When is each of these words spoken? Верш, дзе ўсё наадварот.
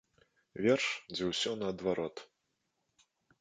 Верш, 0.65 0.87
дзе 1.13 1.23
ўсё 1.27 1.51
наадварот. 1.61 2.25